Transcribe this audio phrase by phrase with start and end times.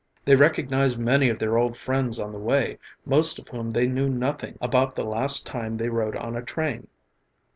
[0.25, 4.09] They recognized many of their old friends on the way, most of whom they knew
[4.09, 6.87] nothing about the last time they rode on a train.